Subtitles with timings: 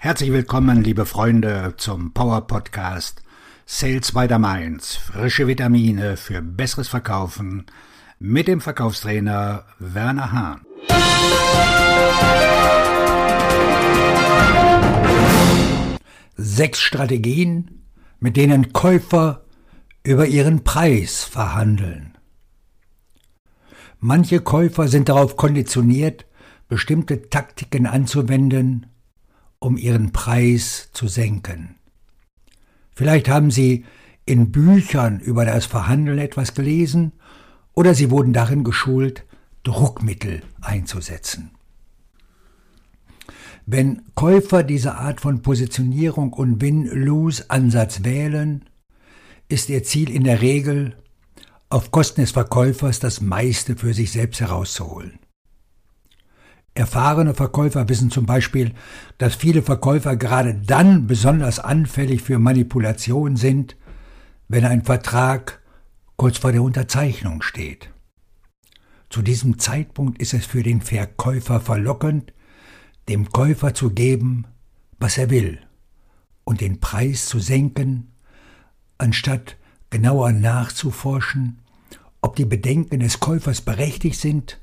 [0.00, 3.20] Herzlich willkommen, liebe Freunde, zum Power Podcast
[3.66, 4.94] Sales by the Mainz.
[4.94, 7.66] Frische Vitamine für besseres Verkaufen
[8.20, 10.60] mit dem Verkaufstrainer Werner Hahn.
[16.36, 17.82] Sechs Strategien,
[18.20, 19.42] mit denen Käufer
[20.04, 22.16] über ihren Preis verhandeln.
[23.98, 26.24] Manche Käufer sind darauf konditioniert,
[26.68, 28.86] bestimmte Taktiken anzuwenden,
[29.60, 31.76] um ihren Preis zu senken.
[32.94, 33.84] Vielleicht haben Sie
[34.24, 37.12] in Büchern über das Verhandeln etwas gelesen
[37.74, 39.24] oder Sie wurden darin geschult,
[39.62, 41.50] Druckmittel einzusetzen.
[43.66, 48.64] Wenn Käufer diese Art von Positionierung und Win-Lose-Ansatz wählen,
[49.48, 50.96] ist ihr Ziel in der Regel,
[51.70, 55.18] auf Kosten des Verkäufers das meiste für sich selbst herauszuholen.
[56.78, 58.72] Erfahrene Verkäufer wissen zum Beispiel,
[59.18, 63.76] dass viele Verkäufer gerade dann besonders anfällig für Manipulation sind,
[64.46, 65.60] wenn ein Vertrag
[66.14, 67.90] kurz vor der Unterzeichnung steht.
[69.10, 72.32] Zu diesem Zeitpunkt ist es für den Verkäufer verlockend,
[73.08, 74.46] dem Käufer zu geben,
[75.00, 75.58] was er will,
[76.44, 78.12] und den Preis zu senken,
[78.98, 79.56] anstatt
[79.90, 81.58] genauer nachzuforschen,
[82.20, 84.60] ob die Bedenken des Käufers berechtigt sind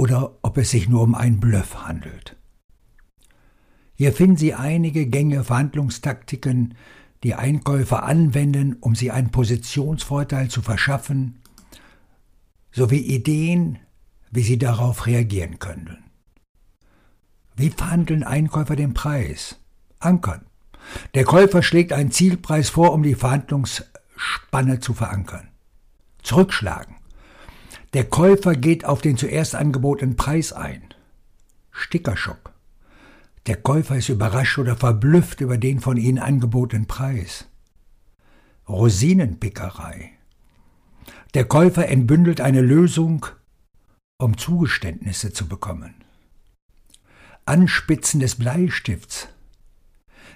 [0.00, 2.34] oder ob es sich nur um einen Bluff handelt.
[3.96, 6.74] Hier finden Sie einige Gänge Verhandlungstaktiken,
[7.22, 11.42] die Einkäufer anwenden, um sie einen Positionsvorteil zu verschaffen,
[12.72, 13.78] sowie Ideen,
[14.30, 15.98] wie sie darauf reagieren können.
[17.54, 19.60] Wie verhandeln Einkäufer den Preis?
[19.98, 20.46] Ankern.
[21.12, 25.48] Der Käufer schlägt einen Zielpreis vor, um die Verhandlungsspanne zu verankern.
[26.22, 26.99] Zurückschlagen.
[27.92, 30.82] Der Käufer geht auf den zuerst angebotenen Preis ein.
[31.72, 32.52] Stickerschock.
[33.46, 37.48] Der Käufer ist überrascht oder verblüfft über den von ihnen angebotenen Preis.
[38.68, 40.12] Rosinenpickerei.
[41.34, 43.26] Der Käufer entbündelt eine Lösung,
[44.18, 45.94] um Zugeständnisse zu bekommen.
[47.44, 49.28] Anspitzen des Bleistifts.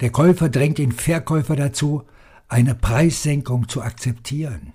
[0.00, 2.08] Der Käufer drängt den Verkäufer dazu,
[2.48, 4.72] eine Preissenkung zu akzeptieren.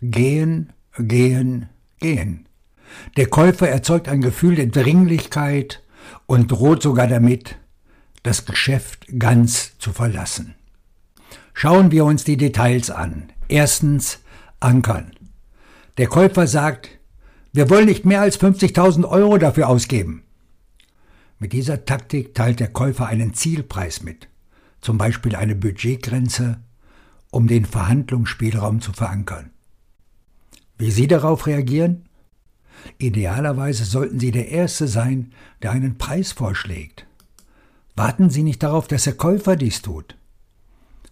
[0.00, 1.68] Gehen gehen,
[2.00, 2.46] gehen.
[3.16, 5.82] Der Käufer erzeugt ein Gefühl der Dringlichkeit
[6.26, 7.56] und droht sogar damit,
[8.22, 10.54] das Geschäft ganz zu verlassen.
[11.54, 13.32] Schauen wir uns die Details an.
[13.48, 14.20] Erstens
[14.60, 15.12] Ankern.
[15.96, 16.98] Der Käufer sagt,
[17.52, 20.22] wir wollen nicht mehr als 50.000 Euro dafür ausgeben.
[21.38, 24.28] Mit dieser Taktik teilt der Käufer einen Zielpreis mit,
[24.80, 26.60] zum Beispiel eine Budgetgrenze,
[27.30, 29.50] um den Verhandlungsspielraum zu verankern.
[30.78, 32.08] Wie Sie darauf reagieren?
[32.98, 37.06] Idealerweise sollten Sie der Erste sein, der einen Preis vorschlägt.
[37.96, 40.16] Warten Sie nicht darauf, dass der Käufer dies tut.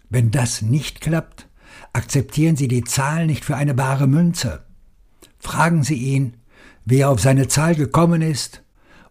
[0.09, 1.47] Wenn das nicht klappt,
[1.91, 4.63] akzeptieren Sie die Zahl nicht für eine bare Münze.
[5.37, 6.37] Fragen Sie ihn,
[6.85, 8.63] wie er auf seine Zahl gekommen ist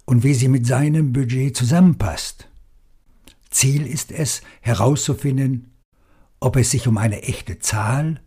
[0.06, 2.48] und wie sie mit seinem Budget zusammenpasst.
[3.50, 5.72] Ziel ist es, herauszufinden,
[6.40, 8.22] ob es sich um eine echte Zahl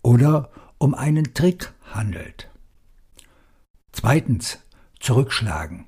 [0.00, 2.50] oder um einen Trick handelt.
[3.92, 4.58] Zweitens,
[4.98, 5.84] zurückschlagen.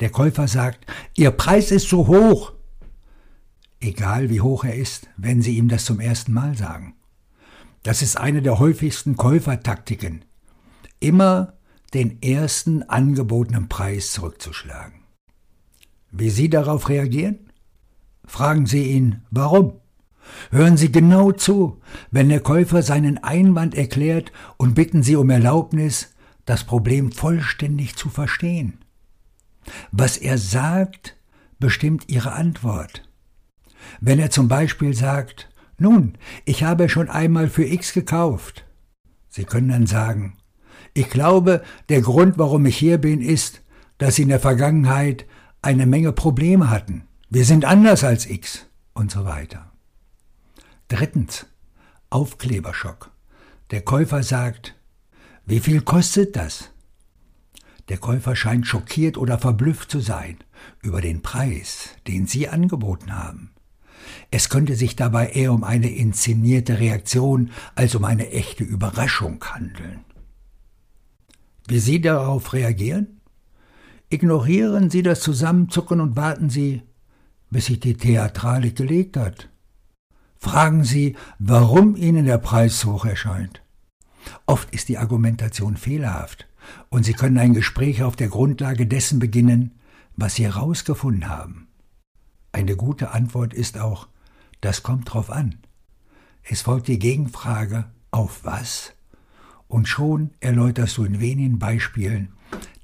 [0.00, 0.86] Der Käufer sagt,
[1.16, 2.52] Ihr Preis ist zu hoch.
[3.80, 6.94] Egal wie hoch er ist, wenn Sie ihm das zum ersten Mal sagen.
[7.82, 10.24] Das ist eine der häufigsten Käufertaktiken.
[11.00, 11.54] Immer
[11.92, 15.02] den ersten angebotenen Preis zurückzuschlagen.
[16.12, 17.50] Wie Sie darauf reagieren?
[18.24, 19.80] Fragen Sie ihn, warum?
[20.50, 26.14] Hören Sie genau zu, wenn der Käufer seinen Einwand erklärt und bitten Sie um Erlaubnis,
[26.44, 28.78] das Problem vollständig zu verstehen.
[29.90, 31.16] Was er sagt,
[31.58, 33.02] bestimmt Ihre Antwort.
[34.00, 35.48] Wenn er zum Beispiel sagt,
[35.78, 36.14] nun,
[36.44, 38.64] ich habe schon einmal für X gekauft.
[39.28, 40.38] Sie können dann sagen,
[40.94, 43.62] ich glaube, der Grund, warum ich hier bin, ist,
[43.98, 45.26] dass Sie in der Vergangenheit
[45.60, 47.06] eine Menge Probleme hatten.
[47.28, 49.72] Wir sind anders als X und so weiter.
[50.88, 51.46] Drittens.
[52.10, 53.10] Aufkleberschock.
[53.72, 54.76] Der Käufer sagt,
[55.44, 56.70] wie viel kostet das?
[57.88, 60.38] Der Käufer scheint schockiert oder verblüfft zu sein
[60.82, 63.50] über den Preis, den Sie angeboten haben.
[64.30, 70.04] Es könnte sich dabei eher um eine inszenierte Reaktion als um eine echte Überraschung handeln.
[71.66, 73.20] Wie Sie darauf reagieren?
[74.08, 76.82] Ignorieren Sie das Zusammenzucken und warten Sie,
[77.50, 79.48] bis sich die Theatralik gelegt hat.
[80.46, 83.62] Fragen Sie, warum Ihnen der Preis hoch erscheint.
[84.46, 86.46] Oft ist die Argumentation fehlerhaft
[86.88, 89.72] und Sie können ein Gespräch auf der Grundlage dessen beginnen,
[90.14, 91.66] was Sie herausgefunden haben?
[92.52, 94.06] Eine gute Antwort ist auch,
[94.60, 95.56] das kommt drauf an.
[96.44, 98.92] Es folgt die Gegenfrage, auf was?
[99.66, 102.32] Und schon erläuterst du in wenigen Beispielen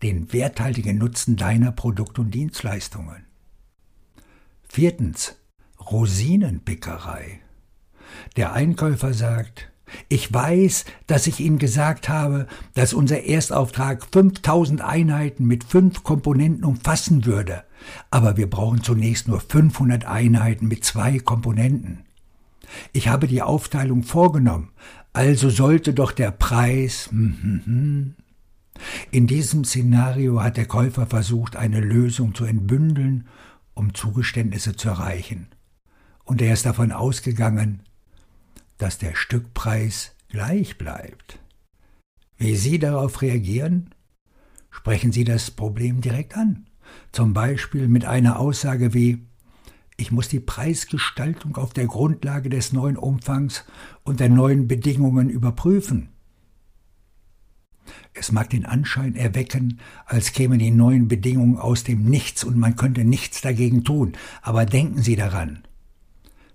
[0.03, 3.25] den werthaltigen Nutzen deiner Produkte und Dienstleistungen.
[4.69, 5.37] Viertens,
[5.79, 7.39] Rosinenpickerei.
[8.37, 9.73] Der Einkäufer sagt,
[10.09, 16.65] ich weiß, dass ich Ihnen gesagt habe, dass unser Erstauftrag 5000 Einheiten mit fünf Komponenten
[16.65, 17.65] umfassen würde,
[18.11, 22.05] aber wir brauchen zunächst nur 500 Einheiten mit zwei Komponenten.
[22.93, 24.71] Ich habe die Aufteilung vorgenommen,
[25.13, 27.09] also sollte doch der Preis.
[27.11, 28.15] Hm, hm, hm.
[29.11, 33.29] In diesem Szenario hat der Käufer versucht, eine Lösung zu entbündeln,
[33.75, 35.49] um Zugeständnisse zu erreichen.
[36.25, 37.83] Und er ist davon ausgegangen,
[38.83, 41.39] dass der Stückpreis gleich bleibt.
[42.37, 43.95] Wie Sie darauf reagieren?
[44.71, 46.67] Sprechen Sie das Problem direkt an,
[47.13, 49.25] zum Beispiel mit einer Aussage wie
[49.97, 53.65] Ich muss die Preisgestaltung auf der Grundlage des neuen Umfangs
[54.03, 56.09] und der neuen Bedingungen überprüfen.
[58.15, 62.75] Es mag den Anschein erwecken, als kämen die neuen Bedingungen aus dem Nichts und man
[62.75, 65.63] könnte nichts dagegen tun, aber denken Sie daran,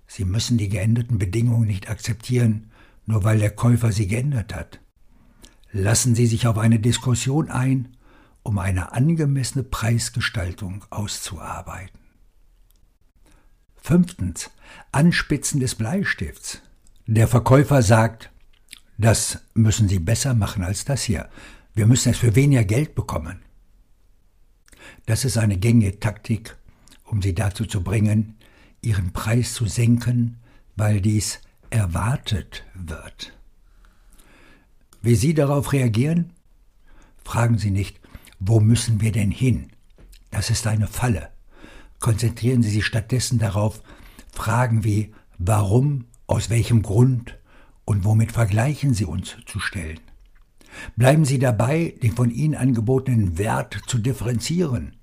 [0.08, 2.72] Sie müssen die geänderten Bedingungen nicht akzeptieren,
[3.06, 4.80] nur weil der Käufer sie geändert hat.
[5.70, 7.96] Lassen Sie sich auf eine Diskussion ein,
[8.42, 12.00] um eine angemessene Preisgestaltung auszuarbeiten.
[13.76, 14.50] Fünftens.
[14.92, 16.62] Anspitzen des Bleistifts.
[17.06, 18.30] Der Verkäufer sagt,
[18.96, 21.28] das müssen Sie besser machen als das hier.
[21.74, 23.42] Wir müssen es für weniger Geld bekommen.
[25.06, 26.56] Das ist eine gängige Taktik,
[27.04, 28.37] um Sie dazu zu bringen,
[28.82, 30.38] ihren Preis zu senken,
[30.76, 31.40] weil dies
[31.70, 33.32] erwartet wird.
[35.02, 36.32] Wie Sie darauf reagieren?
[37.24, 38.00] Fragen Sie nicht,
[38.40, 39.68] wo müssen wir denn hin?
[40.30, 41.30] Das ist eine Falle.
[42.00, 43.82] Konzentrieren Sie sich stattdessen darauf,
[44.32, 47.38] Fragen wie warum, aus welchem Grund
[47.84, 50.00] und womit vergleichen Sie uns zu stellen.
[50.96, 54.96] Bleiben Sie dabei, den von Ihnen angebotenen Wert zu differenzieren.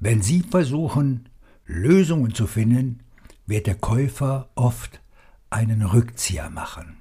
[0.00, 1.28] Wenn Sie versuchen,
[1.68, 3.00] Lösungen zu finden,
[3.46, 5.00] wird der Käufer oft
[5.50, 6.96] einen Rückzieher machen.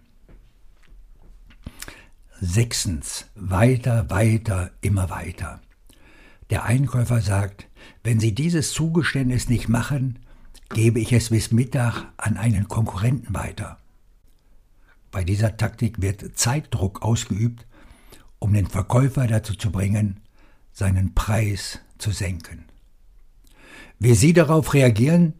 [2.41, 5.61] Sechstens, weiter, weiter, immer weiter.
[6.49, 7.67] Der Einkäufer sagt,
[8.03, 10.19] wenn Sie dieses Zugeständnis nicht machen,
[10.69, 13.77] gebe ich es bis Mittag an einen Konkurrenten weiter.
[15.11, 17.65] Bei dieser Taktik wird Zeitdruck ausgeübt,
[18.37, 20.19] um den Verkäufer dazu zu bringen,
[20.73, 22.66] seinen Preis zu senken.
[23.99, 25.33] Wie Sie darauf reagieren?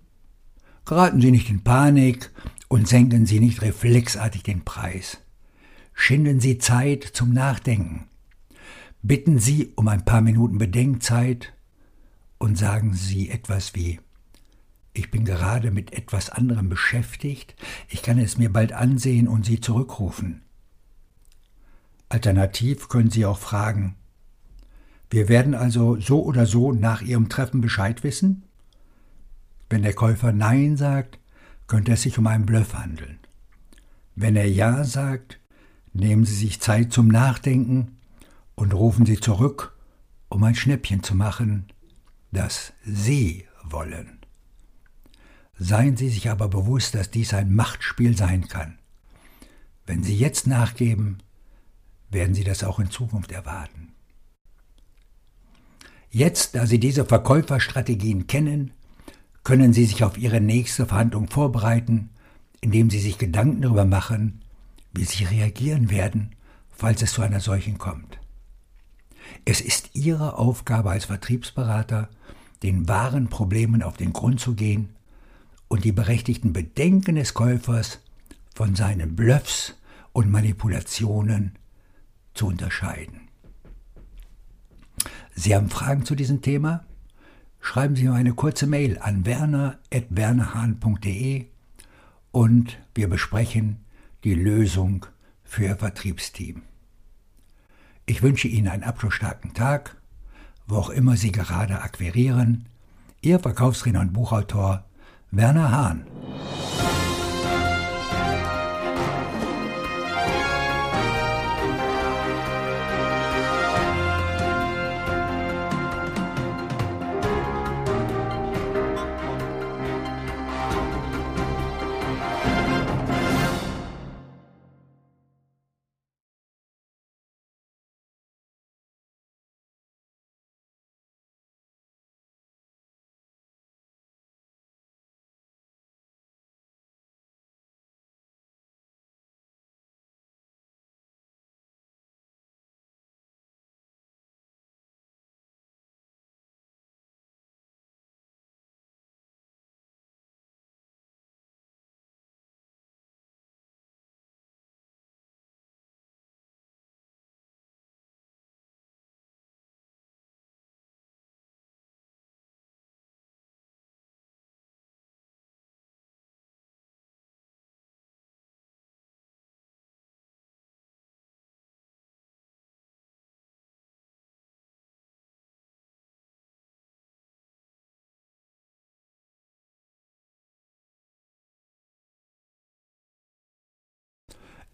[0.86, 2.31] Geraten Sie nicht in Panik
[2.68, 5.19] und senken Sie nicht reflexartig den Preis.
[5.94, 8.07] Schinden Sie Zeit zum Nachdenken.
[9.04, 11.54] Bitten Sie um ein paar Minuten Bedenkzeit
[12.39, 14.00] und sagen Sie etwas wie
[14.94, 17.56] Ich bin gerade mit etwas anderem beschäftigt,
[17.89, 20.42] ich kann es mir bald ansehen und Sie zurückrufen.
[22.10, 23.95] Alternativ können Sie auch fragen
[25.12, 28.46] Wir werden also so oder so nach Ihrem Treffen Bescheid wissen?
[29.69, 31.19] Wenn der Käufer Nein sagt,
[31.67, 33.19] könnte es sich um einen Bluff handeln.
[34.15, 35.39] Wenn er Ja sagt,
[35.93, 37.97] nehmen Sie sich Zeit zum Nachdenken
[38.55, 39.77] und rufen Sie zurück,
[40.29, 41.67] um ein Schnäppchen zu machen,
[42.31, 44.19] das Sie wollen.
[45.59, 48.77] Seien Sie sich aber bewusst, dass dies ein Machtspiel sein kann.
[49.86, 51.17] Wenn Sie jetzt nachgeben,
[52.09, 53.93] werden Sie das auch in Zukunft erwarten.
[56.09, 58.71] Jetzt, da Sie diese Verkäuferstrategien kennen,
[59.48, 62.10] können Sie sich auf Ihre nächste Verhandlung vorbereiten,
[62.60, 64.42] indem Sie sich Gedanken darüber machen,
[64.94, 66.36] wie Sie reagieren werden,
[66.75, 68.20] falls es zu einer solchen kommt.
[69.46, 72.10] Es ist Ihre Aufgabe als Vertriebsberater,
[72.62, 74.89] den wahren Problemen auf den Grund zu gehen
[75.70, 78.00] und die berechtigten Bedenken des Käufers
[78.54, 79.75] von seinen Bluffs
[80.12, 81.54] und Manipulationen
[82.34, 83.30] zu unterscheiden.
[85.36, 86.84] Sie haben Fragen zu diesem Thema?
[87.67, 91.47] Schreiben Sie mir eine kurze Mail an werner.wernerhahn.de
[92.31, 93.83] und wir besprechen
[94.24, 95.05] die Lösung
[95.43, 96.62] für Ihr Vertriebsteam.
[98.05, 99.97] Ich wünsche Ihnen einen abschlussstarken Tag,
[100.65, 102.67] wo auch immer Sie gerade akquirieren.
[103.19, 104.86] Ihr Verkaufsredner und Buchautor
[105.31, 106.07] Werner Hahn.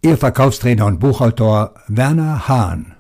[0.06, 2.94] Ihr Verkaufstrainer und Buchautor Werner Hahn.